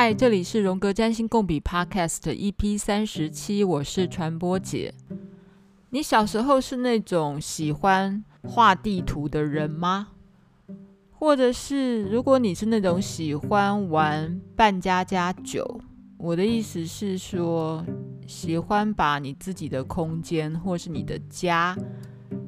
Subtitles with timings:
[0.00, 4.94] 嗨，这里是荣格占星共笔 Podcast EP 三十七，我是传播姐。
[5.90, 10.10] 你小时候是那种喜欢画地图的人吗？
[11.10, 15.80] 或者是如果你是那种喜欢玩扮家家酒，
[16.16, 17.84] 我的意思是说，
[18.24, 21.76] 喜欢把你自己的空间或是你的家，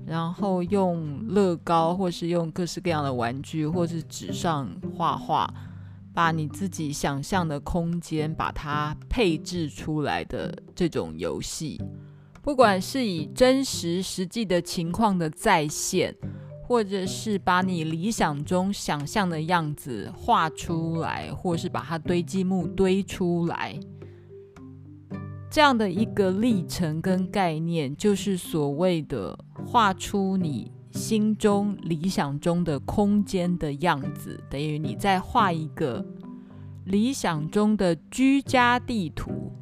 [0.06, 5.52] 然后用乐高或是用各式各样的玩具或是纸上画画。
[6.12, 11.80] 把你自己想象的空间，把它配置出来的这种游戏，
[12.42, 16.14] 不管是以真实实际的情况的再现，
[16.62, 23.78] 或者是把你理想中想象的样子画出来，或是把它堆积木堆出来，
[25.50, 30.72] 这样的一个历程跟概念，就是所谓的画出你。
[30.92, 36.04] 心中理想中的空间的样子，等于你在画一个
[36.84, 39.52] 理想中的居家地图。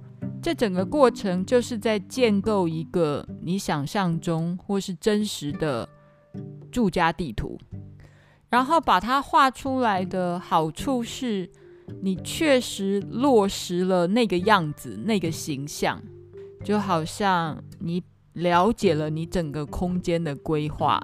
[0.41, 5.89] 这整个过程就是在建构一个你想象中或是真实的
[6.71, 7.59] 住家地图。
[8.49, 11.51] 然后把它画出来的好处是，
[12.01, 16.03] 你确实落实了那个样子、那个形象，
[16.65, 18.03] 就好像你。
[18.39, 21.03] 了解了你整个空间的规划，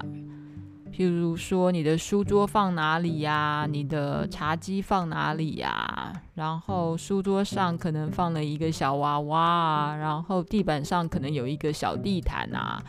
[0.93, 3.67] 譬如说你的书桌放哪里呀？
[3.69, 6.13] 你的茶几放哪里呀？
[6.35, 12.83] 然后书桌上可能放了一个小娃娃，然后地板上可能有一个小地毯啊，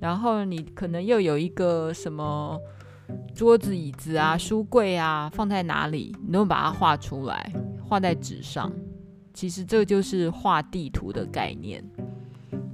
[0.00, 2.58] 然后你可能又有一个什么
[3.34, 6.14] 桌子、椅子啊、书柜啊，放在哪里？
[6.26, 7.52] 你都把它画出来，
[7.88, 8.72] 画在纸上。
[9.34, 11.82] 其实这就是画地图的概念。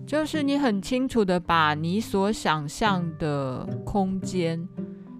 [0.08, 4.66] 就是你很清楚的把你所想象的空间，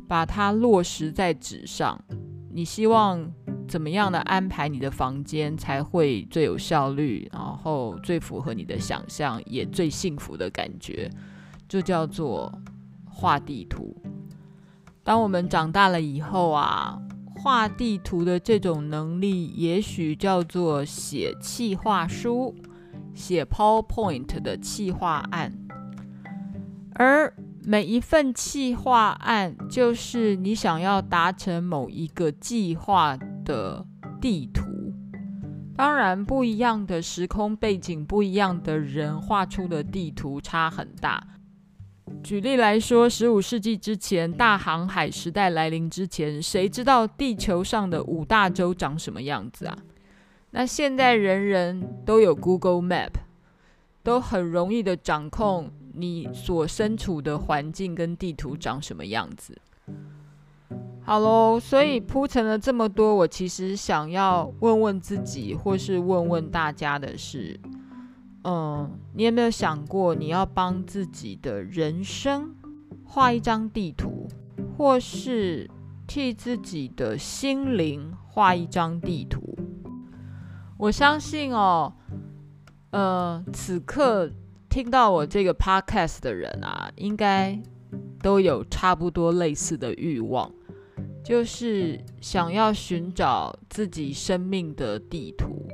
[0.08, 2.02] 把它落实在纸上。
[2.50, 3.30] 你希望
[3.68, 11.10] 怎么样的安排你的房间才会最有效率，然后最符合你的想象，也最幸福的感觉，
[11.68, 12.50] 就叫做
[13.04, 13.94] 画地图。
[15.04, 16.98] 当我们长大了以后啊，
[17.36, 22.54] 画地图的这种能力，也许叫做写企划书。
[23.18, 25.52] 写 PowerPoint 的企划案，
[26.94, 27.34] 而
[27.64, 33.84] 每一份企划案就是你想要达成某一个计划的
[34.20, 34.62] 地图。
[35.76, 41.22] 当然，不一样的时空背景，不一样的人画出的地图差很大。
[42.22, 49.78] 举例来说，十五世纪之前，大航海时代来临之前，谁知道地球上的五大洲长什么样子啊？
[50.50, 53.12] 那现在人人都有 Google Map，
[54.02, 59.58] 都很容易的掌控你所身处的环境跟地图长什么样子。
[61.02, 67.58] 好喽，所以铺陈了这么多，我其实想要问问自己，或是问问大家的是，
[68.44, 72.54] 嗯，你有没有想过，你要帮自己的人生
[73.04, 74.28] 画一张地图，
[74.76, 75.70] 或是
[76.06, 79.56] 替自己的心灵画一张地图？
[80.78, 81.92] 我相信哦，
[82.90, 84.30] 呃，此刻
[84.68, 87.58] 听到我这个 podcast 的人啊，应该
[88.22, 90.48] 都有差不多类似的欲望，
[91.24, 95.66] 就是想要寻找自己生命的地图。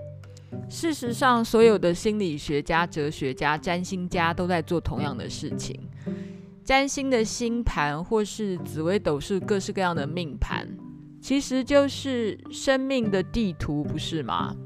[0.70, 5.78] 事实上，所有的心理学家、哲学家、占星家都在做同样的事情。
[6.64, 10.66] 占星的星盘，或是紫微斗数，各式各样的命盘，
[11.20, 14.56] 其实就是生命的地图，不是吗？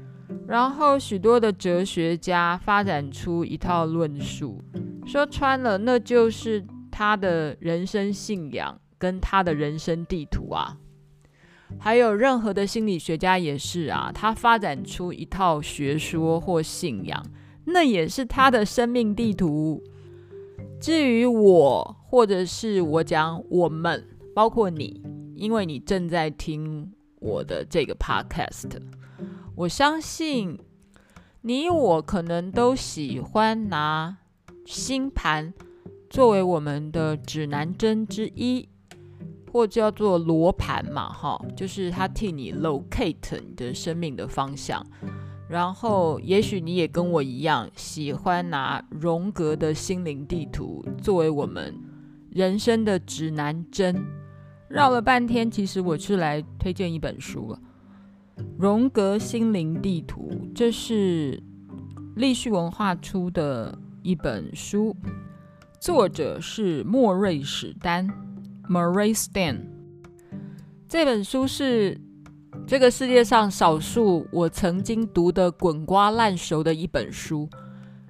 [0.49, 4.59] 然后，许多的哲学家发展出一套论述，
[5.05, 10.75] 说穿了，那就是他的人生信仰跟他的人生地图啊。
[11.77, 17.23] 还有任何的心理学家也是啊，他发展出一套学说或信仰，
[17.65, 19.79] 那也是他的生命地图。
[20.81, 24.99] 至于我，或者是我讲我们，包括你，
[25.35, 28.71] 因为你正在听我的这个 podcast。
[29.59, 30.57] 我相信
[31.41, 34.15] 你我可能都喜欢拿
[34.65, 35.53] 星盘
[36.09, 38.69] 作为我们的指南针之一，
[39.51, 44.81] 或叫做罗盘嘛，哈，就是它替你 locate 你的生命的方向。
[45.49, 51.77] 然后，也许你也跟我一样，喜欢拿荣格的心灵地图作为我们
[52.29, 54.05] 人生的指南针。
[54.69, 57.59] 绕了半天，其实我是来推荐一本书了。
[58.57, 61.41] 荣格心灵地图，这是
[62.15, 64.95] 立讯文化出的一本书，
[65.79, 68.07] 作者是莫瑞史丹
[68.69, 69.59] （Murray Stan）。
[70.87, 71.99] 这本书是
[72.65, 77.47] 这个世界上少数我曾经读得滚瓜烂熟的一本书。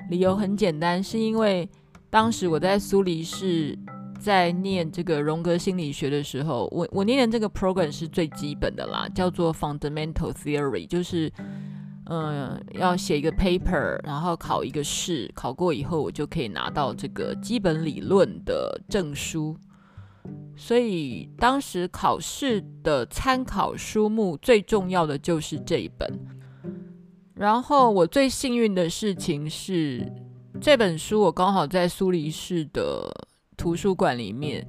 [0.10, 1.70] 理由很简单，是因为
[2.10, 3.78] 当时我在苏黎世
[4.20, 11.32] 在念这个荣格心理学的时候，我我念的这个 program 是最基本的啦，叫做 Fundamental Theory，就是。
[12.12, 19.56] 嗯，要写一个 paper，然后考一个试，考过以后我就可以拿到这个基本理论的证书。
[20.58, 26.12] 所以当时考试的参考书目最重要的就是这一本。
[27.36, 30.12] 然后我最幸运的事情是，
[30.60, 33.08] 这本书我刚好在苏黎世的
[33.60, 34.66] 图书馆里面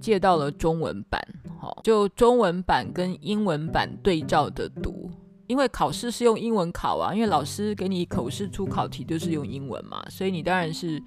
[0.00, 1.20] 借到了中文版，
[1.60, 5.10] 好，就中文版跟英文版对照的读。
[5.48, 11.02] 因为考试是用英文考啊，因为老师给你口试出考题就是用英文嘛，所以你当然是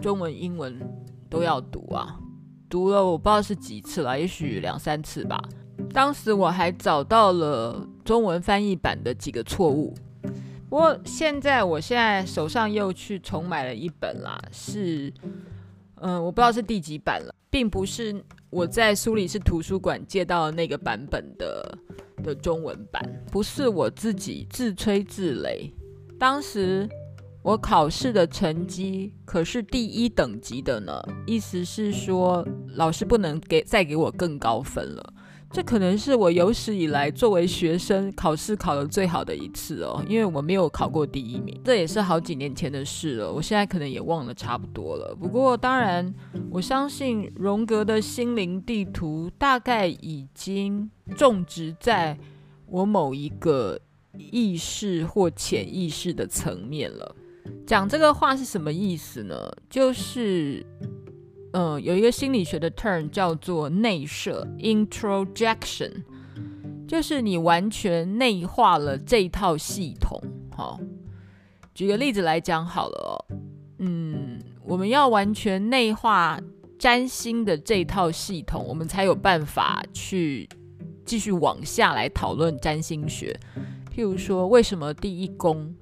[0.00, 0.78] 中文、英文
[1.28, 2.20] 都要读啊。
[2.68, 5.42] 读了我不知道是几次了，也许两三次吧。
[5.92, 9.94] 当时我还找到了中文翻译版的几个错误，
[10.68, 15.12] 不过现在我现在手上又去重买了一本啦，是
[16.02, 21.78] 嗯，我不知道是第几版了，并不是我在苏黎世图书馆借到的那个版本的。
[22.22, 23.02] 的中文版
[23.32, 25.72] 不是我自己自吹自擂，
[26.20, 26.88] 当时
[27.42, 32.46] 我考试的成绩可是第一等级的呢，意思是说
[32.76, 35.14] 老师不能给再给我更高分了。
[35.52, 43.30] 这可能是我有史以来作为学生考试考得最好的一次哦，因为我没有考过第一名，这也是好几年前的事了。
[43.30, 45.14] 我现在可能也忘了差不多了。
[45.14, 46.12] 不过当然，
[46.50, 52.18] 我相信荣格的心灵地图大概已经种植在
[52.64, 53.78] 我某一个
[54.14, 57.14] 意识或潜意识的层面了。
[57.66, 59.52] 讲这个话是什么意思呢？
[59.68, 60.64] 就是。
[61.52, 65.92] 嗯，有一个心理学的 term 叫做内摄 （introjection），
[66.88, 70.20] 就是你完全内化了这一套系统。
[70.56, 70.80] 好，
[71.74, 73.36] 举个例子来讲好了哦。
[73.78, 76.40] 嗯，我们要完全内化
[76.78, 80.48] 占星的这套系统，我们才有办法去
[81.04, 83.38] 继续往下来讨论占星学。
[83.94, 85.74] 譬如说，为什么第一宫？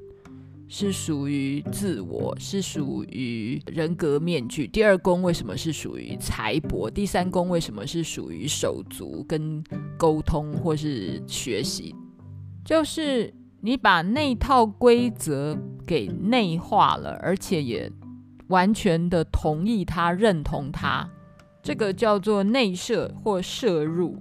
[0.73, 4.69] 是属于自我，是属于人格面具。
[4.69, 6.89] 第二宫为什么是属于财帛？
[6.89, 9.61] 第三宫为什么是属于手足跟
[9.99, 11.93] 沟通或是学习？
[12.65, 17.91] 就是你把那套规则给内化了，而且也
[18.47, 21.11] 完全的同意他、认同他，
[21.65, 24.17] 这个叫做内摄或摄入。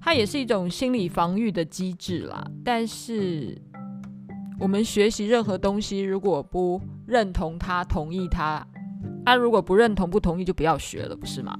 [0.00, 3.60] 它也是一种心理防御的机制啦，但是。
[4.58, 8.66] 我们学习任何东西，如果不认同它、同意它，
[9.24, 11.56] 啊，如果不认同、不同意，就不要学了，不是吗？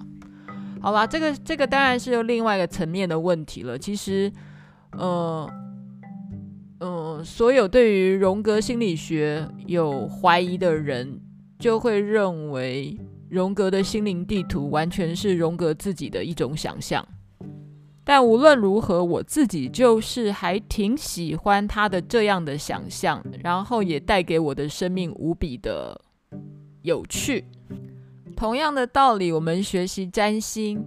[0.81, 3.79] 好啦，这个这个当然是有另外一个层面的问题了。
[3.79, 4.31] 其实，
[4.93, 5.49] 呃、
[6.81, 11.21] 嗯、呃，所有对于荣格心理学有怀疑的人，
[11.59, 12.99] 就会认为
[13.29, 17.07] 荣格的心灵地图完全是荣格自己的一种想象。
[18.09, 26.01] 但无论如何，我自己就是还挺喜欢他的这样的想象，然后也带给我的生命无比的
[26.81, 27.45] 有趣。
[28.35, 30.83] 同样的道理，我们学习占星，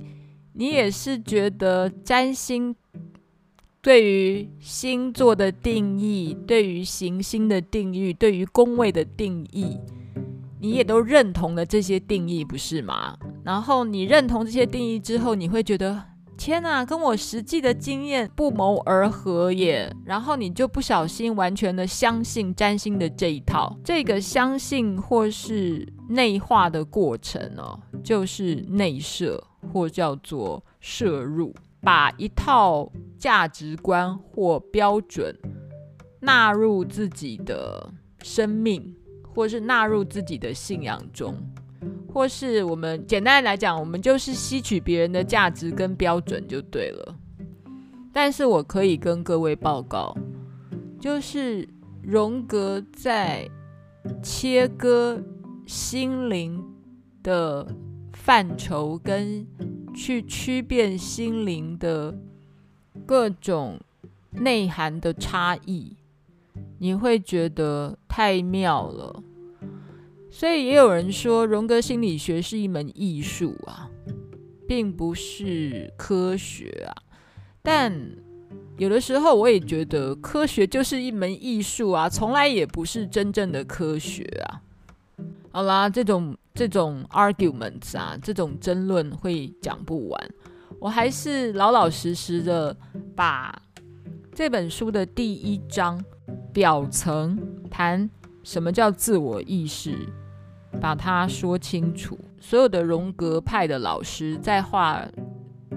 [0.54, 2.76] 你也是觉得占星
[3.84, 9.78] 对于星座的定义、对于行星的定义、对于宫位的定义，
[10.60, 13.16] 你也都认同了这些定义，不是吗？
[13.44, 16.06] 然后你认同这些定义之后，你会觉得。
[16.44, 19.96] 天呐，跟我实际的经验不谋而合耶！
[20.04, 29.40] 然后你就不小心完全的相信占星的这一套，这个相信或是内化的过程哦，就是内摄
[29.72, 35.38] 或叫做摄入，把一套价值观或标准
[36.22, 37.88] 纳入自己的
[38.24, 38.96] 生命，
[39.32, 41.38] 或是纳入自己的信仰中。
[42.14, 47.16] 或是我们简单来讲，我们就是吸取别人的价值跟标准就对了。
[48.14, 50.16] 但是我可以跟各位报告，
[51.00, 51.68] 就是
[52.04, 53.50] 荣格在
[54.22, 55.24] 切割
[55.66, 56.62] 心灵
[57.24, 57.66] 的
[58.12, 59.48] 范畴，跟
[59.96, 62.14] 去区辨心灵的
[63.06, 63.80] 各种
[64.32, 65.96] 内涵的差异，
[66.80, 69.24] 你会觉得太妙了。
[70.42, 73.88] 所以也有人说，荣格心理学是一门艺术啊，
[74.68, 76.90] 并不是科学啊。
[77.62, 77.94] 但
[78.80, 84.64] 有的时候，我也觉得科学就是一门艺术啊，从来也不是真正的科学啊。
[85.52, 90.30] 好啦，这种这种 arguments 啊，这种争论会讲不完。
[90.80, 92.76] 我还是老老实实的
[93.16, 93.56] 把
[94.34, 96.04] 这本书的第一章
[96.52, 97.38] 表层
[97.70, 98.10] 谈
[98.42, 99.96] 什么叫自我意识，
[100.82, 102.18] 把它说清楚。
[102.40, 105.06] 所有的荣格派的老师在画、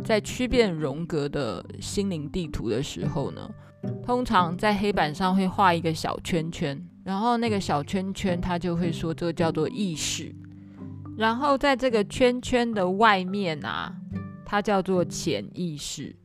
[0.03, 3.49] 在区辨荣格的心灵地图的时候呢，
[4.03, 10.35] 通常在黑板上会画一个小圈圈，然后那个小圈圈他就会说这个叫做意识，
[11.19, 13.95] 然后在这个圈圈的外面啊，
[14.45, 16.17] 它叫做潜意识。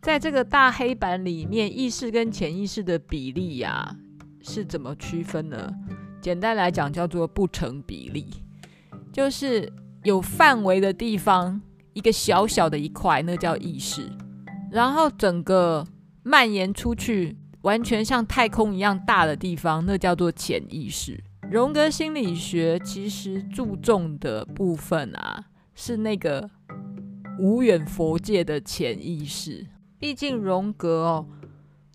[0.00, 3.96] 在这个大黑板里面，意识跟潜意识的比例呀、
[4.40, 5.70] 是怎么区分呢？
[6.20, 8.26] 简单来讲，叫做不成比例，
[9.12, 9.72] 就是
[10.04, 11.60] 有范围的地方，
[11.94, 14.10] 一个小小的一块，那叫意识，
[14.70, 15.86] 然后整个
[16.22, 21.22] 蔓延出去，完全像太空一样大的地方，那叫做潜意识。
[21.50, 26.48] 荣格心理学其实注重的部分啊，是那个
[27.40, 29.66] 无远佛界的潜意识。
[29.98, 31.26] 毕竟荣格哦，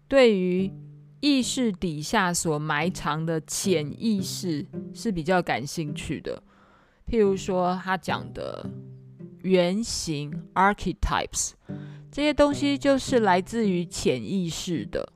[0.07, 0.71] 对于
[1.25, 4.63] 意识底下所埋藏的潜意识
[4.93, 6.43] 是比较感兴趣的。
[7.07, 8.69] 譬如说，他讲的
[9.41, 11.53] 原型 （archetypes）
[12.11, 15.11] 这些东西就是来自于潜意识的，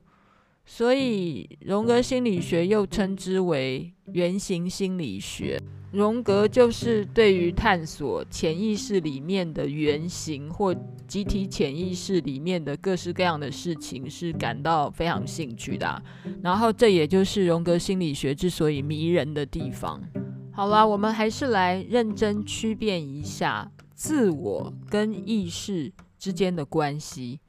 [0.66, 5.60] 所以荣格心理学又称之为原型心理学。
[5.92, 10.74] 荣格就是对于探索潜意识里面的原型或
[11.08, 16.02] 集体潜意识里面的各式各样的事情是感到非常兴趣的，
[16.42, 20.00] 然后这也就是荣格心理学之所以迷人的地方。
[20.52, 27.40] 好了，我们还是来认真区辨一下自我跟意识之间的关系。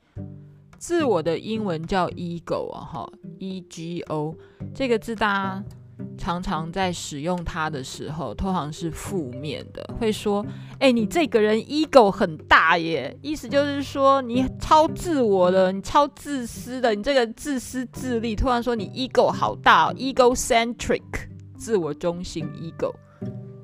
[0.80, 4.36] 自我的英文叫 ego 啊，哈，E G O
[4.74, 5.64] 这个字大家
[6.18, 10.46] 常常在使用它的时候，通常是负面的，会说
[10.80, 18.36] ：“哎，你这个人 ego 很大耶。”意思就是说你超自我的，你超自私的，你这个自私自利。
[18.36, 21.02] 突然说你 ego 好大哦，egocentric，
[21.58, 22.94] 自我中心 ego。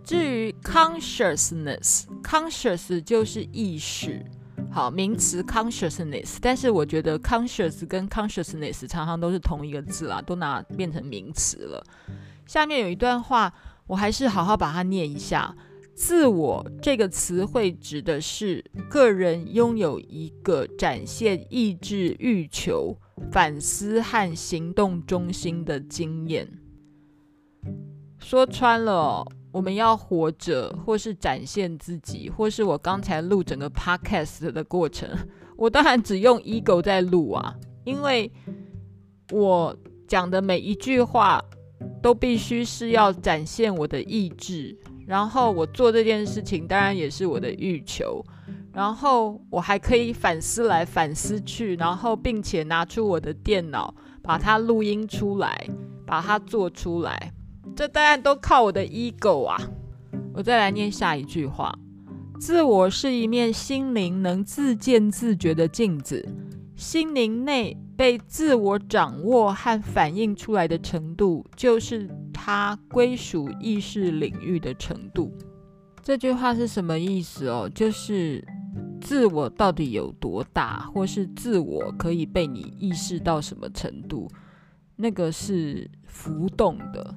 [0.03, 4.25] 至于 consciousness，conscious 就是意识，
[4.72, 6.38] 好，名词 consciousness。
[6.41, 11.84] 但是我觉得 conscious 跟 consciousness 常常都是同一个字啦，都拿变成名词了。
[12.48, 13.54] 下面有一段话，
[13.88, 15.56] 我还是好好把它念一下。
[15.94, 22.96] 自我这个词汇指的是个人拥有一个展现意志、欲求、
[23.32, 26.48] 反思和行动中心的经验。
[28.20, 35.10] 说穿了，我们要活着，或是展现自己，或是我刚才录整个 podcast 的过程，
[35.58, 38.32] 我当然只用 ego 在录啊，因为
[39.32, 39.75] 我
[40.08, 41.44] 讲的每一句话。
[42.01, 48.24] 都必须是要展现我的意志，然后我做这件事情当然也是我的欲求，
[48.74, 55.67] 然后我还可以反思来反思去，然后并且拿出我的电脑把它录音出来，
[56.05, 57.31] 把它做出来，
[57.75, 59.57] 这当然都靠我的 ego 啊！
[60.34, 61.74] 我再来念下一句话：
[62.39, 66.27] 自我是一面心灵能自见自觉的镜子。
[66.77, 75.36] 心灵内被自我掌握和反映出来的程度，就是它归属意识领域的程度。
[76.03, 77.67] 这句话是什么意思哦？
[77.74, 78.48] 就是
[79.01, 84.29] 自我到底有多大，或是自我可以被你意识到什么程度，
[84.96, 87.12] 那个是浮动的。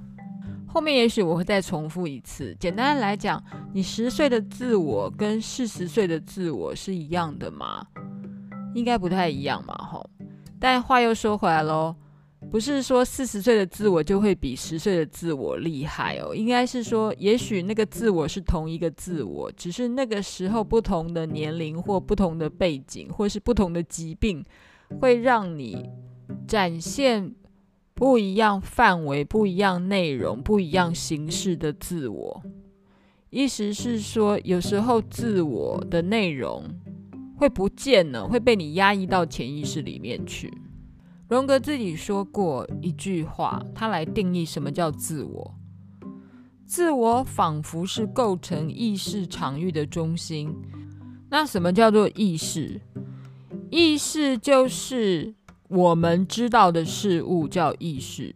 [0.66, 2.56] 后面也许我会再重复一次。
[2.58, 3.42] 简单来讲，
[3.74, 7.86] 你十岁的自我跟四十岁的自我是一样的吗？
[8.74, 10.08] 应该不太一样嘛，吼！
[10.58, 11.94] 但话又说回来喽，
[12.50, 24.44] 不是说四十岁的自我就会比十岁的自我厉害哦，应该是说，也许那个自我是同一个自我，只是那个时候不同的年龄或不同的背景，或是不同的疾病，
[25.00, 25.88] 会让你
[26.46, 27.34] 展现
[27.94, 32.42] 不一样范围、不一样内容、不一样形式的自我。
[33.30, 36.64] 意思是说，有时候自我的内容。
[37.40, 40.52] 会不见了，会被你压抑到潜意识里面去。
[41.26, 45.54] 荣格自己说过一句话，他来定义什么叫自我。
[46.66, 50.54] 自我仿佛是构成意识场域的中心。
[51.30, 52.78] 那什么叫做意识？
[53.70, 55.34] 意识就是
[55.68, 58.34] 我们知道的事物叫意识。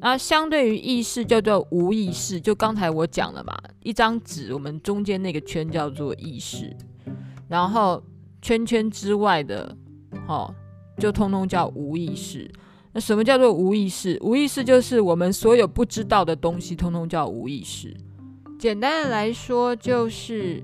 [0.00, 6.76] 那相对于意识叫做无意识，就刚才我讲了嘛，一张纸，我们中间那个圈叫做意识。
[7.48, 8.02] 然后
[8.42, 9.76] 圈圈之外的，
[10.28, 10.54] 哦，
[10.98, 12.50] 就通通叫无意识。
[12.92, 14.18] 那什么叫做无意识？
[14.22, 17.96] 无意识就是我们所有不知道的东西，通通叫无意识。
[18.58, 20.62] 简单的来说，就是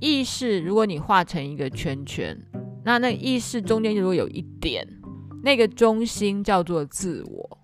[0.00, 0.60] 意识。
[0.60, 2.36] 如果你画成一个圈圈，
[2.84, 4.86] 那那意识中间如果有一点，
[5.44, 7.58] 那个中心叫做自我。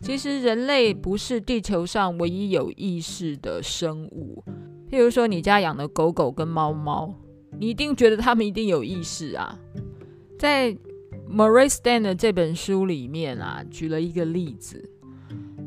[0.00, 4.44] 其实人类不是地球上唯一有意识的生物。
[4.90, 7.12] 譬如说，你家养的狗狗跟猫猫，
[7.58, 9.58] 你一定觉得他们一定有意识啊。
[10.38, 10.76] 在
[11.28, 14.90] Maurice Stern 的这本书里面啊，举了一个例子，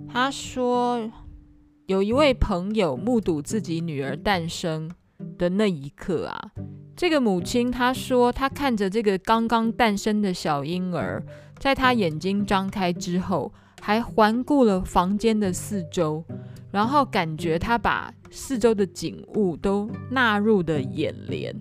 [0.08, 1.12] 他说
[1.88, 4.90] 有一位朋友目睹自己女儿诞生
[5.38, 6.52] 的那一刻啊，
[6.96, 11.24] 这个母亲她说，她看着这个刚刚诞生的小婴儿，
[11.58, 16.24] 在她眼睛张开之后，还环顾了房间的四周，
[16.72, 21.56] 然后感觉他把四周的景物都纳入的眼帘。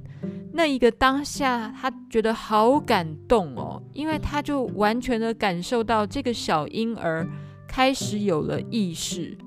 [0.52, 7.26] 那一个当下，他觉得好感动哦，因为他就完全的感受到这个小婴儿
[7.68, 9.38] 开始有了意识。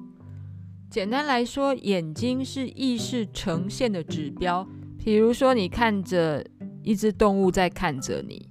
[0.90, 4.66] 简单来说，眼睛是意识呈现的指标。
[5.04, 6.46] 比如说，你看着
[6.84, 8.48] 一只动物在看着你，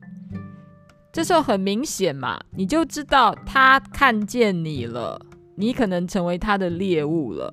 [1.12, 5.20] 这时候很明显嘛，你就知道他看见你了，
[5.56, 7.52] 你可能成为他的猎物了。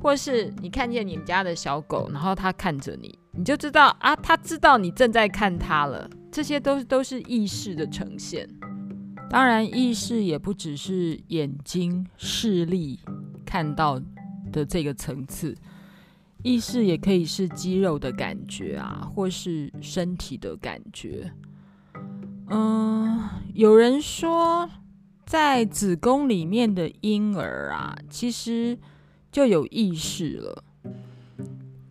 [0.00, 6.10] 或是你看见你们家的小狗，然后它看着你，你就知道啊，它知道你正在看它了。
[6.32, 8.48] 这些都都是意识的呈现。
[9.30, 12.98] 当然，意识也不只是眼睛视力
[13.46, 14.00] 看到
[14.50, 15.56] 的这个层次，
[16.42, 21.32] 意识也可以是肌肉的感觉啊，或是身体的感觉。
[22.54, 24.68] 嗯，有人说，
[25.24, 28.78] 在子宫里面的婴儿啊，其实
[29.30, 30.62] 就有意识了。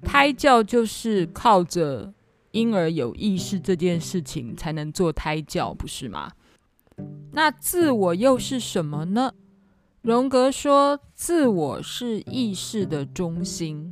[0.04, 2.14] 胎教就是靠着
[2.52, 6.32] 婴儿有意识这件事情才能做胎教，不是吗？
[7.32, 9.34] 那自我又是什么呢？
[10.04, 13.92] 荣格说，自我是意识的中心。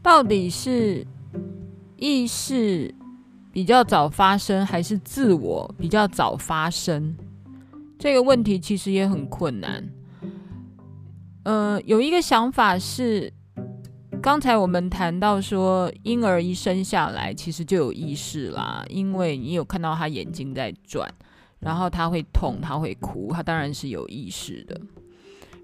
[0.00, 1.04] 到底是
[1.96, 2.94] 意识
[3.54, 7.16] 比较早发生，还是自我比较早发生？
[7.96, 9.88] 这个问题其实也很困难。
[11.44, 13.32] 呃，有一个想法是，
[14.20, 21.08] 刚才我们谈到说，婴儿一生下来其实就有意识啦，因为你有看到他眼睛在转。
[21.60, 24.78] 然后他会痛，他会哭，他当然是有意识的。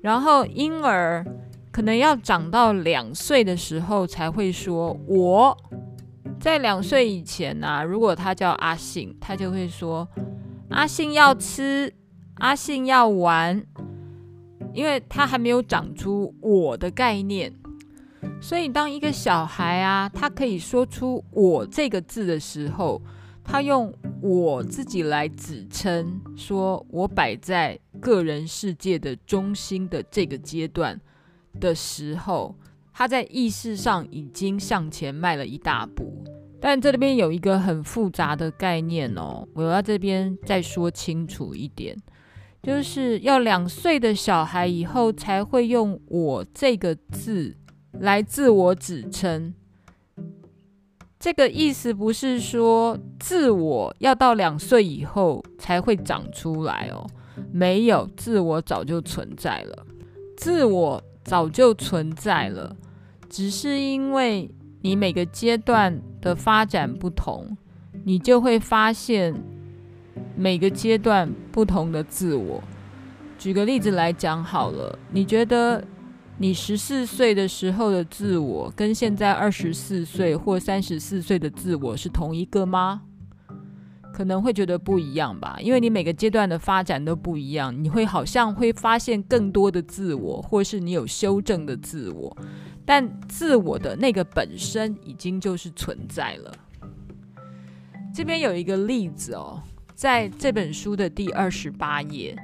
[0.01, 1.27] 然后婴儿
[1.73, 5.57] 可能要长到两岁的时候才会说“我”。
[6.39, 10.09] 在两岁以前呢、啊，如果他叫阿信，他就会说
[10.71, 11.93] “阿信要吃，
[12.35, 13.63] 阿信要玩”，
[14.73, 17.53] 因为他还没有长出“我”的概念。
[18.41, 23.03] 所以当一个小孩啊，他可以说出“我”这个字的时候，
[23.45, 30.99] 他用我自己来指称，说我摆在个人世界的中心的这个阶段
[31.59, 32.55] 的时候，
[33.01, 36.23] 他在意识上已经向前迈了一大步。
[36.61, 41.97] 但这里边有一个很复杂的概念哦，我要这边再说清楚一点，
[42.63, 47.57] 就是要两岁的小孩以后才会用我这个字
[47.93, 49.55] 来自我指称。
[51.19, 57.07] 这个意思不是说自我要到两岁以后才会长出来哦，
[57.51, 59.87] 没有，自我早就存在了，
[60.37, 62.77] 自我早就存在了，
[63.31, 64.51] 只是因为
[64.83, 67.57] 你每个阶段的发展不同，
[68.05, 69.33] 你就会发现
[70.37, 72.63] 每个阶段不同的自我。
[73.39, 75.83] 举个例子来讲好了，你觉得？
[76.43, 83.03] 你十四岁的时候的自我，跟现在二十四岁或三十四岁的自我是同一个吗？
[84.15, 92.35] 可能会觉得不一样吧，因为你每个阶段的发展都不一样，你会好像会发现更多的自我，或是你有修正的自我，
[92.93, 96.53] 但自我的那个本身已经就是存在了。
[98.13, 99.63] 这边有一个例子哦，
[99.95, 102.37] 在这本书的第二十八页。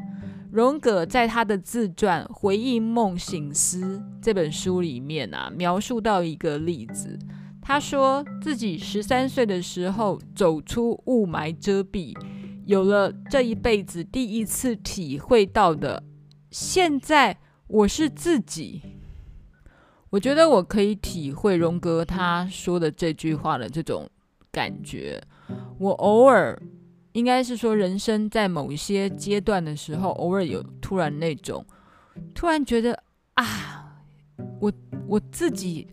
[0.53, 7.19] 荣格在他的自传《回忆梦醒思》这本书里面啊，描述到一个例子。
[7.61, 12.17] 他说自己十三岁的时候走出雾霾遮蔽，
[12.67, 16.05] 有了这一辈子第一次体会到的。
[16.53, 18.81] 现在我是自己。
[20.17, 24.09] 我觉得我可以体会荣格他说的这句话的这种
[24.51, 25.23] 感觉。
[25.79, 26.59] 我偶尔。
[27.13, 31.65] 应该是说，人生在某一些阶段的时候，偶尔有突然那种，
[32.35, 33.03] 突然觉得
[33.33, 34.03] 啊，
[34.61, 34.71] 我
[35.07, 35.89] 我自己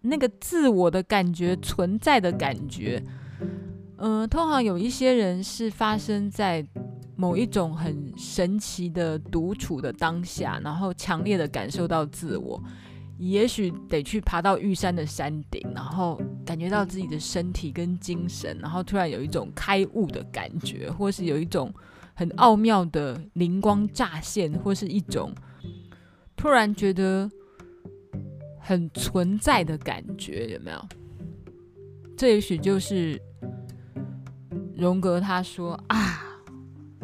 [0.00, 3.04] 那个自我的感觉存在的感觉，
[3.98, 6.66] 嗯、通常有一些人是发生在
[7.14, 12.58] 某一种很神奇的独处的当下，然后强烈的感受到自我。
[13.18, 21.72] 也许得去爬到玉山的山顶，然后感觉到自己的身体跟精神，然后突然有一种开悟的感觉，或是有一种
[22.14, 25.32] 很奥妙的灵光乍现，或是一种
[26.36, 27.30] 突然觉得
[28.58, 30.88] 很存在的感觉，有没有？
[32.16, 33.20] 这也许就是
[34.76, 36.20] 荣格他说啊，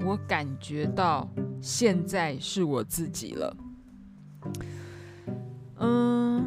[0.04, 1.28] 我感觉到
[1.60, 3.56] 现在是我自己了。
[5.80, 6.46] 嗯，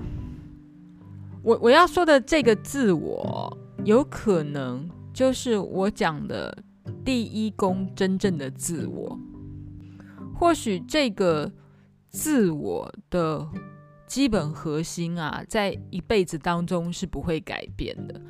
[1.42, 6.56] 我我要说的这个自我，有可能就是我讲的
[7.04, 9.20] 第一宫真正的自我。
[10.36, 11.52] 或许这个
[12.10, 13.48] 自我的
[14.06, 18.22] 基本核心啊，在一辈子当中是不会改变的。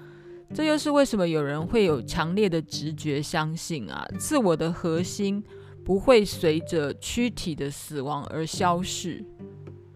[0.53, 5.43] 这又是为什么有人会有强烈的直觉相信啊，自我的核心
[5.83, 9.25] 不会随着躯体的死亡而消逝。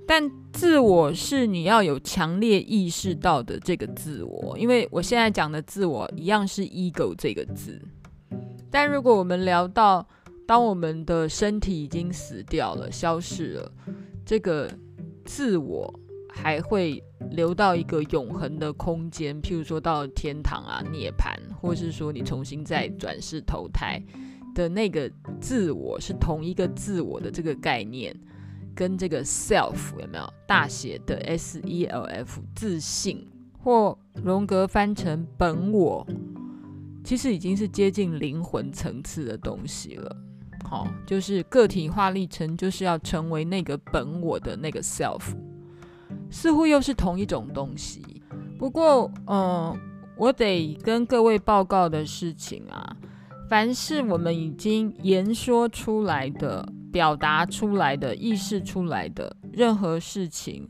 [0.07, 7.79] 但自我是你要有强烈意识到的这个自我，因为我现在讲的自我一样是 ego 这个字。
[8.71, 10.07] 但如果我们聊到
[10.47, 13.71] 当我们的身体已经死掉了、消失了，
[14.25, 14.71] 这个
[15.25, 15.93] 自我
[16.29, 24.01] 还会留到一个永恒的空间，譬如说到天堂啊、涅槃，或是说你重新再转世投胎
[24.55, 28.15] 的那个自我是同一个自我的这个概念。
[28.77, 36.05] 跟这个 self 有没有大写的 S E L F 自信，或荣格翻成本我，
[37.03, 40.15] 其实已经是接近灵魂层次的东西了。
[40.63, 45.23] 好、哦，就是个体化历程，就是要成为那个本我的那个 self，
[46.29, 48.21] 似乎又是同一种东西。
[48.59, 49.79] 不过，嗯、呃，
[50.17, 52.95] 我得跟各位报告的事情啊，
[53.49, 56.73] 凡是我们已经言说出来的。
[56.97, 60.67] 表达出来的、意识出来的任何事情，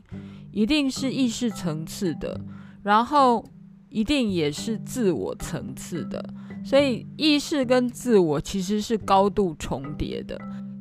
[0.52, 2.38] 一定是意识层次的，
[2.82, 3.42] 然后
[3.88, 6.22] 一定也是自我层次的。
[6.62, 10.38] 所以意识跟自我其实是高度重叠的。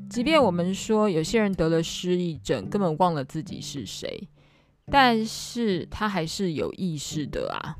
[0.10, 4.28] 即便我们说有些人得了失忆症，根本忘了自己是谁，
[4.92, 7.78] 但是他还是有意识的啊。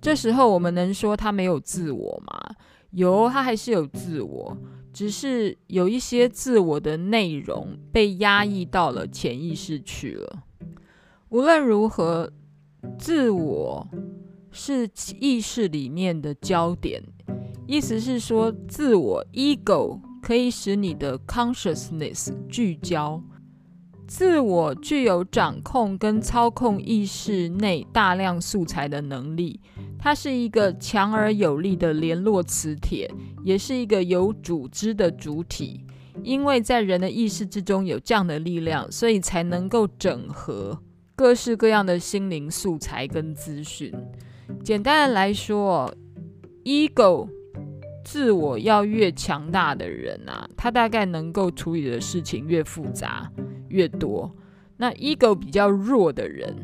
[0.00, 2.56] 这时候我们能说他没有自我吗？
[2.92, 4.56] 有，他还是有自我。
[4.94, 10.44] 只是有一些自我的内容被压抑到了潜意识去了。
[11.30, 12.32] 无论如何，
[12.96, 13.88] 自我
[14.52, 17.02] 是意识里面的焦点，
[17.66, 23.20] 意思是说，自我 ego 可以使你的 consciousness 聚焦。
[24.06, 29.58] 自我具有掌控跟操控意识内大量素材的能力。
[30.04, 33.10] 它是一个强而有力的联络磁铁，
[33.42, 35.80] 也是一个有组织的主体。
[36.22, 40.78] 因为在人的意识之中有这样的力量，所以才能够整合
[41.16, 43.90] 各式各样的心灵素材跟资讯。
[44.62, 45.90] 简单的来说
[46.64, 47.26] ，ego
[48.04, 53.32] 自我要越强大的人啊，他大概能够处理的事情越复杂
[53.68, 54.30] 越多。
[54.76, 56.54] 那 ego 比较弱的人，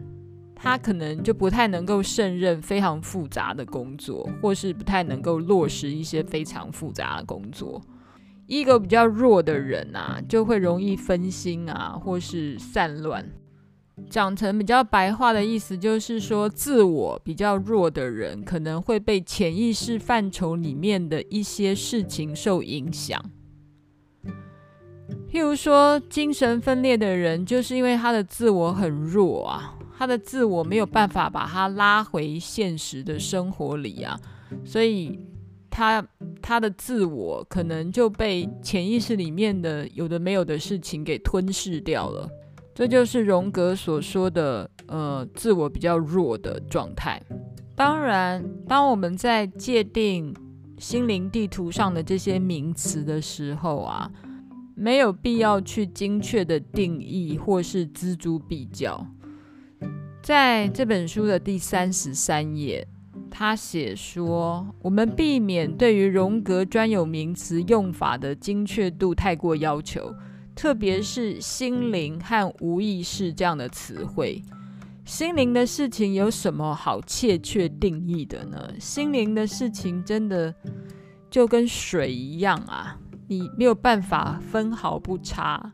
[0.63, 7.81] 他可能就不太能够胜任非常复杂的工作，或是不太能够落实一些非常复杂的工作。
[8.47, 13.25] ego 比较弱的人啊，就会容易分心啊，或是散乱。
[14.11, 23.19] 讲成比较白话的意思，就是说自我比较弱的人，可能会被潜意识范畴里面的一些事情受影响。
[25.31, 29.77] 譬如说，精神分裂的人，就是因为他的自我很弱啊。
[30.01, 34.19] 他的自我没有办法把他拉回现实的生活里啊，
[34.65, 35.21] 所以
[35.69, 36.03] 他
[36.41, 42.27] 他的自我可能就被潜意识里面的有的没有的事情给吞噬掉了。
[42.75, 47.23] 这就是荣格所说的呃自我比较弱的状态。
[47.77, 50.35] 当然，当我们在界定
[50.79, 54.11] 心灵地图上的这些名词的时候啊，
[54.75, 59.07] 没有必要去精确的定义或是錙铢必较。
[60.23, 62.87] 在这本书的第三十三页，
[63.31, 70.15] 他写说：“我们避免对于荣格专有名词用法的精确度太过要求，
[70.55, 74.43] 特别是‘心灵’和‘无意识’这样的词汇。
[75.07, 78.75] 心灵的事情有什么好切确定义的呢？
[78.79, 80.55] 心灵的事情真的
[81.31, 85.73] 就跟水一样啊，你没有办法分毫不差。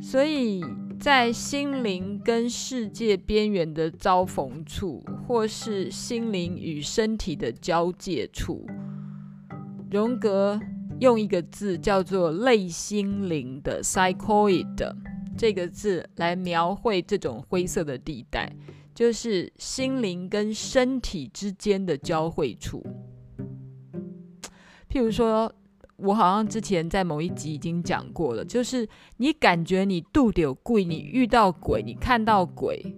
[0.00, 0.64] 所以。”
[1.02, 8.64] 在心灵跟世界边缘的遭逢处，或是心灵与身体的交界处，
[9.90, 10.60] 荣格
[11.00, 14.94] 用一个字叫做类心灵的 psychoid，
[15.36, 18.54] 这个字来描绘这种灰色的地带，
[18.94, 22.80] 就是心灵跟身体之间的交汇处。
[24.88, 25.52] 譬如说，
[26.02, 32.96] 我好像之前在某一集已经讲过了，就是你感觉你肚里有鬼，你遇到鬼，你看到鬼，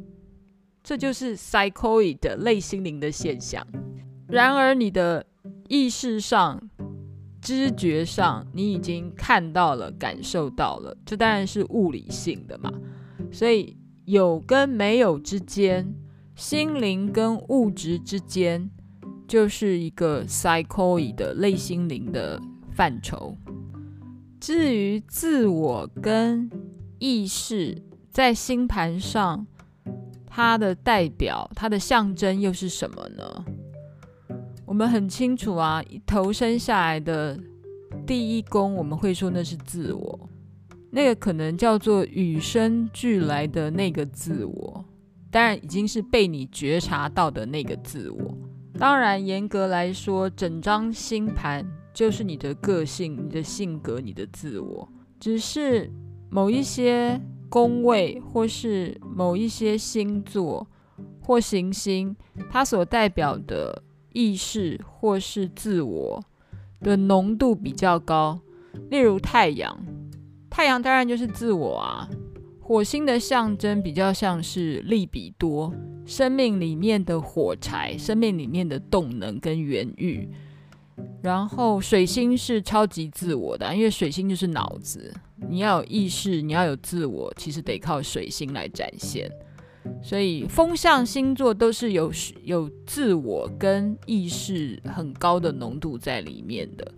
[0.82, 3.66] 这就是 psychoid 的类心灵的现象。
[4.28, 5.24] 然而，你的
[5.68, 6.60] 意识上。
[7.46, 12.72] 知觉上，你已经看到了、感受到了，这当然是物理性的嘛。
[13.30, 15.94] 所以有跟没有之间，
[16.34, 18.70] 心灵跟物质之间，
[19.28, 22.40] 就是一个 psychoid 的类心灵的
[22.74, 23.36] 范畴。
[24.40, 26.50] 至于自我跟
[26.98, 29.46] 意识，在星盘上，
[30.26, 33.44] 它的代表、它的象征又是什么呢？
[34.66, 37.38] 我们很清楚啊，投生下来的
[38.06, 40.28] 第一宫，我们会说那是自我，
[40.90, 44.84] 那个可能叫做与生俱来的那个自我，
[45.30, 48.36] 当然已经是被你觉察到的那个自我。
[48.78, 54.86] 当然，严格来说，整张星盘就是你的个性、你的性格、你的自我，
[55.18, 55.90] 只是
[56.28, 60.66] 某一些宫位或是某一些星座
[61.22, 62.14] 或行星，
[62.50, 63.82] 它所代表的。
[64.16, 66.24] 意识或是自我
[66.78, 68.38] 的浓度比较高，
[68.88, 69.76] 例如太阳，
[70.48, 72.08] 太阳当然就是自我啊。
[72.60, 75.74] 火星的象征比较像是利比多，
[76.06, 80.28] 生命里面的火柴，生命里面的动能跟原欲。
[81.22, 85.12] 然后水星是超级自我的，因为水星就是脑子，
[85.48, 89.30] 你要有意识，你要有自我，其实得靠水星来展现。
[90.02, 92.10] 所以风象星座都是有
[92.42, 96.92] 有自我跟意识很高的浓度在里面的，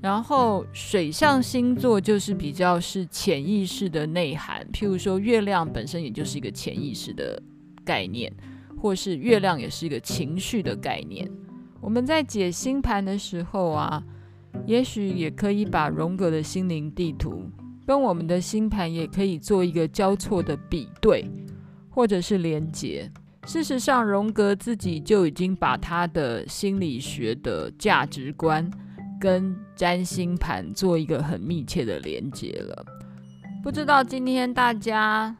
[0.00, 7.40] 然后水象星座就是比较是潜意识的内涵，譬如说月亮本身也就是一个潜意识的
[7.84, 8.32] 概念，
[8.80, 11.28] 或是月亮也是一个情绪的概念。
[11.80, 14.02] 我们在解星盘的时候啊，
[14.66, 17.44] 也许也可以把荣格的心灵地图
[17.86, 21.30] 跟我们的星盘也可以做一个交错的比对。
[21.92, 23.10] 或者是连接。
[23.46, 28.70] 事实上，荣格自己就已经把他的心理学的价值观
[29.20, 32.86] 跟占星盘做一个很密切的连接了。
[33.60, 35.36] 不知道今天大家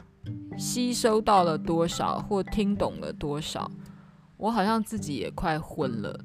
[0.59, 3.71] 吸收到了多少，或听懂了多少？
[4.37, 6.21] 我好像自己也快昏了。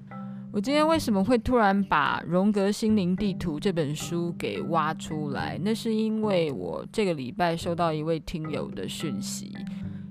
[0.56, 5.60] 我今天为什么会突然把《荣格心灵地图》这本书给挖出来？
[5.62, 9.52] 那是因为我这个礼拜收到一位听友的讯息。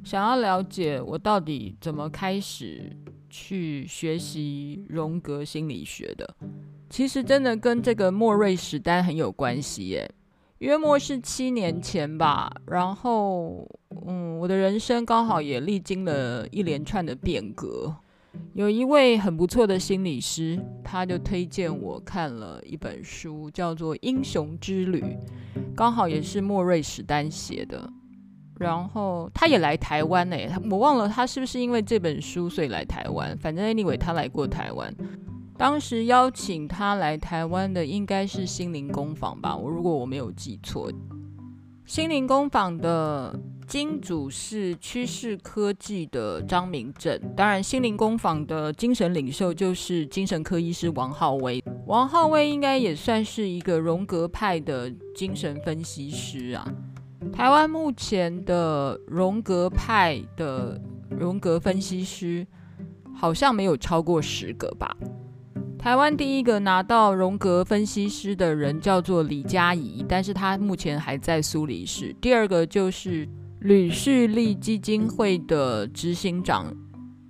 [0.05, 2.95] 想要了解我到底怎么开始
[3.31, 6.37] 去学习荣格心理学的，
[6.91, 10.13] 其实真的跟这个莫瑞史丹很有关系耶。
[10.59, 13.67] 约莫是七年前吧，然后
[14.07, 17.97] 嗯，我的人生刚好也历经了一连串的变革。
[18.55, 25.01] 有一位很不错的心理师，他就推荐我看了一本书，叫做《英雄之旅》，
[25.75, 27.91] 刚好也是莫瑞史丹写的。
[28.61, 30.37] 然后他也来台湾呢，
[30.71, 33.37] 我忘了他是不是因为这本书所以来台湾。
[33.39, 34.95] 反正 anyway 他来过台湾，
[35.59, 40.89] 当时邀请他来台湾的应该是心灵工坊吧，我如果我没有记错。
[41.87, 51.63] 心灵工坊的金主是趋势科技的张明正，当然心灵工坊的精神领袖就是精神科医师王浩威。
[51.87, 56.67] 王浩威应该也算是一个荣格派的精神分析师啊。
[57.31, 62.47] 台湾目前的荣格派的荣格分析师
[63.15, 64.97] 好像没有超过十个吧。
[65.85, 72.17] 台湾第一个拿到荣格分析师的人叫做李佳怡，但是他目前还在苏黎世。
[72.23, 73.29] 第二个就是
[73.61, 76.75] 吕旭立基金会的执行长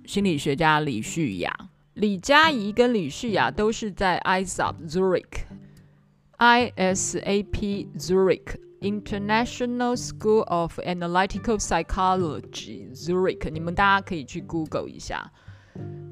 [0.05, 1.53] 心理学家李旭雅。
[1.95, 8.55] 李佳怡跟李旭雅都是在 ISAP Zurich，ISAP Zurich。
[8.81, 15.31] International School of Analytical Psychology Zurich，你们大家可以去 Google 一下。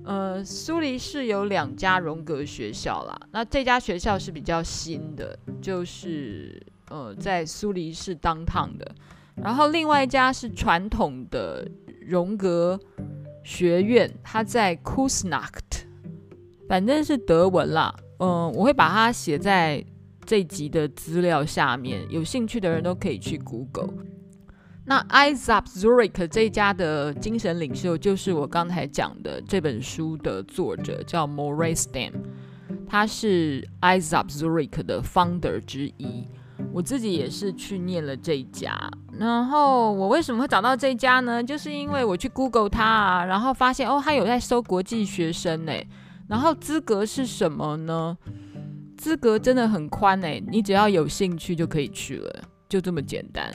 [0.05, 8.95] 呃，苏黎世有两家荣格学校啦，那这家学校是比较新的，就是呃在苏黎世当趟的。
[9.35, 11.67] 然后另外一家是传统的
[12.05, 12.79] 荣格
[13.43, 15.85] 学院，它在 Kusnacht，
[16.67, 17.95] 反正是德文啦。
[18.19, 19.83] 嗯、我会把它写在。
[20.25, 23.89] 这集的资料下面，有兴趣的人都可以去 Google。
[24.85, 32.11] 那 IZAP Zurich 这家的精神领袖，就是我刚才讲的这本书的作者，叫 Moray Stam，
[32.87, 36.27] 他是 IZAP Zurich 的 founder 之一。
[36.71, 38.77] 我自己也是去念了这一家。
[39.17, 41.43] 然后我为什么会找到这家呢？
[41.43, 45.73] 就是因为我去 Google 它啊，然后发现哦，它有在收国际学生呢。
[46.27, 48.17] 然后资格是什么呢？
[48.97, 53.53] 资格真的很宽诶，你只要有兴趣就可以去了，就这么简单。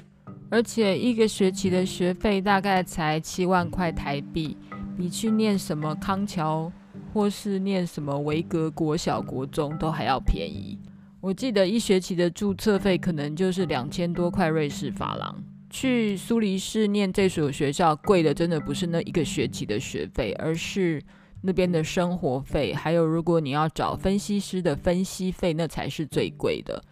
[0.51, 4.57] 而且一个学期的学费大概才七万块台币，
[4.97, 6.73] 比去念什么康桥
[7.13, 10.79] 或是念什么维格国小、国中都还要便宜。
[11.21, 15.43] 我记得一学期的注册费可能就是两千多块瑞士法郎。
[15.71, 21.03] 去苏黎世念这所学校贵的真的不是那一个学期的学费，而是。
[21.41, 26.83] 那边的生活费，还有如果你要找分析师的分析费，那才是最贵的。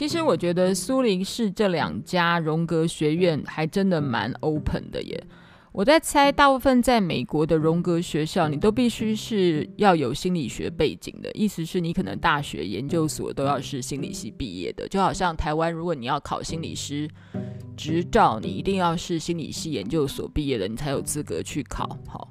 [0.00, 5.24] 其实我觉得苏黎世这两家荣格学院还真的蛮 open 的耶。
[5.72, 14.88] 我在猜，大部分在美国的荣格学校，你都必须是要有心理学背景的，意思是你可能大学研究所都要是心理系毕业的。
[14.88, 17.06] 就好像台湾，如果你要考心理师
[17.76, 21.86] 执照，你一定要是心理系研究所毕业的，你才有资格去考。
[22.08, 22.26] 好。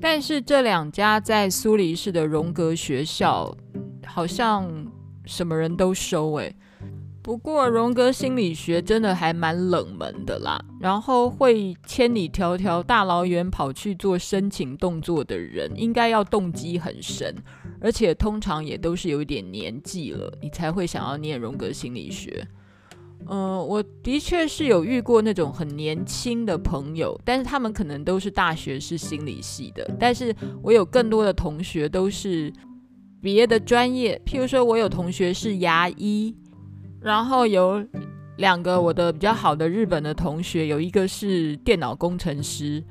[0.00, 3.56] 但是这两家在苏黎世的荣格学校，
[4.04, 4.68] 好像
[5.24, 6.52] 什么人都收诶。
[7.28, 10.58] 不过荣格心理学真的还蛮冷门的啦。
[10.80, 17.34] 然后会千里迢迢大老远跑去做申请动作的人，应该要动机很深，
[17.82, 22.48] 而且通常也都是有一点年纪了，你才会想要念荣格心理学。
[23.28, 29.86] 嗯，我的确是有遇过那种很年轻的朋友，但是他们可能都是大学是心理系的。
[30.00, 32.50] 但是我有更多的同学都是
[33.20, 36.34] 别的专业，譬如说我有同学是牙医，
[37.00, 37.84] 然后有
[38.36, 42.82] 两个我的比较好的日本的同学，有一个是电脑工程师。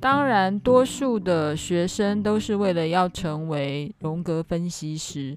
[0.00, 5.36] 当然，多数的学生都是为了要成为荣格分析师。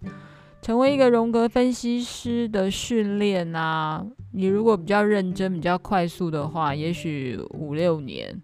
[0.59, 8.41] 成为一个荣格分析师的训练啊，你如果比较认真、比较快速的话，也许五六年，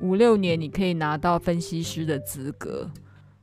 [0.00, 2.90] 五六年你可以拿到分析师的资格。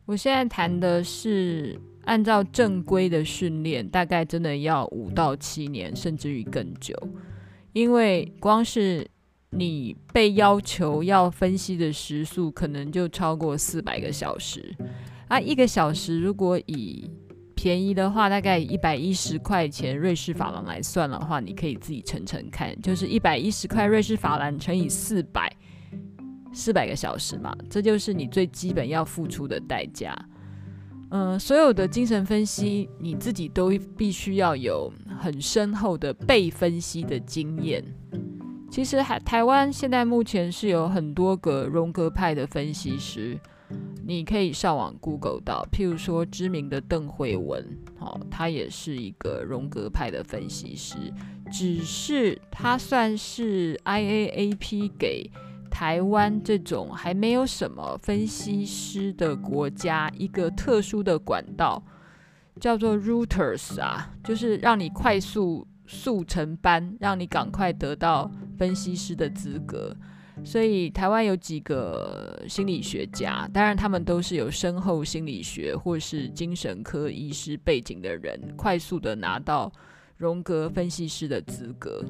[0.05, 6.95] 我现在谈的是按照正规的训练，大概真的要五到七年，甚至于更久，
[7.73, 9.05] 因为光是
[9.49, 14.75] 你被要求要分析的时数，可能就超过四百个小时
[15.27, 17.09] 啊，一个小时如果以
[17.55, 25.51] 便宜的话，大概一百一十块钱瑞士法郎来算的话，你可以自己乘乘看，就是一百一十块瑞士法郎乘以四百，
[26.53, 30.15] 四百个小时嘛，这就是你最基本要付出的代价。
[31.09, 37.83] 嗯、呃，所有的精神分析，你自己都必须要有很深厚的被分析的经验。
[38.69, 43.39] 其实，还台湾现在目前是有很多个荣格派的分析师。
[44.07, 47.65] 你可以上网 Google 到，譬如说知名的邓慧文，
[47.99, 50.95] 哦，他也是一个荣格派的分析师，
[51.51, 55.31] 只是他算是 IAAP 给
[55.75, 61.83] 台湾这种还没有什么分析师的国家一个特殊的管道，
[62.61, 69.93] 叫做 Routers 啊，就是让你快速速成班，让你赶快得到分析师的资格。
[70.45, 79.69] 所以台湾有几个心理学家，当然他们都是有深厚心理学或是精神科医师背景的人，快速的拿到
[80.15, 82.01] 荣格分析师的资格。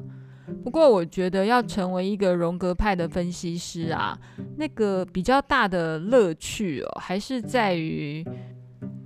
[0.64, 4.18] 不过我觉得要成为一个荣格派的分析师啊，
[4.56, 8.24] 那个比较大的乐趣哦，还是在于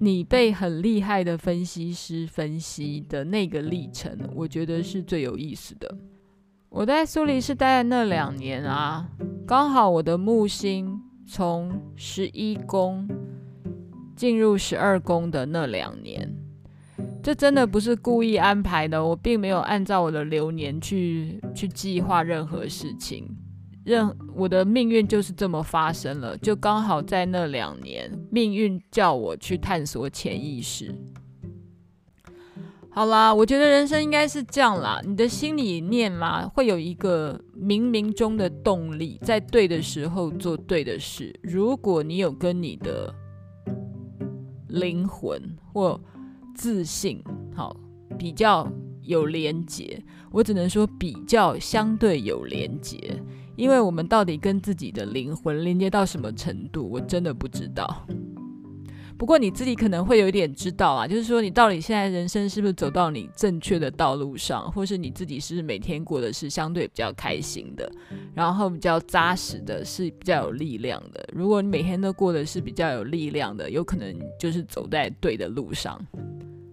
[0.01, 5.95] 你被很厉害的分析师分析的那个历程，我觉得是最有意思的。
[6.69, 9.09] 我在苏黎世待的那两年啊，
[9.47, 13.09] 刚好我的木星从十一宫
[14.15, 16.30] 进入十二宫的那两年，
[17.23, 23.27] 这真的不是故意安排的，我并没有按照我的流年去去计划任何事情，
[23.85, 30.95] 任我的命运就是这么发生了，就刚好在那两年，命运叫我去探索潜意识。
[32.93, 35.01] 好啦，我觉得人生应该是这样啦。
[35.05, 41.33] 你的心里念嘛，会有一个冥冥中的动力，在对的时候做对的事。
[41.43, 43.15] 如果你有跟你的
[44.67, 45.41] 灵魂
[45.73, 46.01] 或
[46.61, 47.19] 自信
[47.57, 47.75] 好
[48.19, 49.99] 比较有连结，
[50.31, 53.19] 我只能说比较相对有连结，
[53.57, 58.07] 因为我们到底跟自己的灵魂连接到什么程度，我真的不知道。
[59.17, 67.91] 不过你自己可能会有一点知道啊，就是说你到底现在人生是不是走到你正确的道路上，或是你自己是每天过的是相对比较开心的，
[68.35, 71.27] 然后比较扎实的，是比较有力量的。
[71.33, 75.99] 如果你每天都过的是比较有力量的，有可能就是走在对的路上。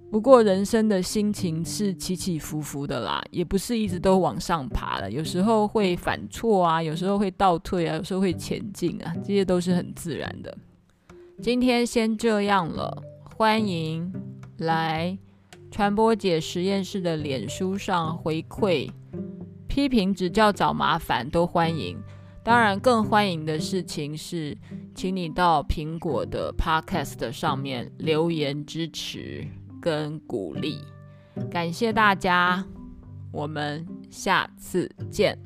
[0.10, 10.58] 不过人生的心情是起起伏伏的啦，也不是一直都往上爬了，有时候会犯错啊，有时候会倒退啊，有时候会前进啊，这些都是很自然的。
[11.42, 13.04] 今天先这样了，
[13.36, 14.12] 欢迎
[14.60, 15.18] 来
[15.70, 18.90] 传播姐实验室的脸书上回馈、
[19.68, 21.98] 批评、指教、找麻烦都欢迎。
[22.44, 24.58] 当然，更欢迎的事情是，
[24.96, 29.46] 请你到苹果的 Podcast 上面留言支持
[29.88, 30.82] 跟鼓励，
[31.50, 32.62] 感谢大家，
[33.32, 35.40] 我们下次见。